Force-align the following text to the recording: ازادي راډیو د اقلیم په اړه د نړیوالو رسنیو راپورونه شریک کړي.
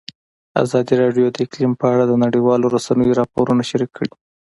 ازادي 0.63 0.93
راډیو 1.03 1.25
د 1.31 1.37
اقلیم 1.45 1.73
په 1.79 1.85
اړه 1.93 2.03
د 2.07 2.13
نړیوالو 2.23 2.71
رسنیو 2.75 3.17
راپورونه 3.21 3.61
شریک 3.69 3.91
کړي. 3.97 4.11